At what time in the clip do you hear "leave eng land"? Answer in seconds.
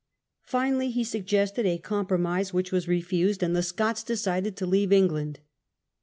4.65-5.39